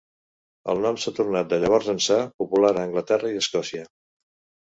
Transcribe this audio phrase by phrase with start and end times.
[0.71, 3.85] El nom s'ha tornat de llavors ençà popular a Anglaterra i Escòcia.